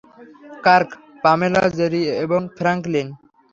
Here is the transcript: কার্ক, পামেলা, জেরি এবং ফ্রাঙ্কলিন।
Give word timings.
কার্ক, 0.65 0.89
পামেলা, 1.23 1.63
জেরি 1.77 2.01
এবং 2.23 2.41
ফ্রাঙ্কলিন। 2.57 3.07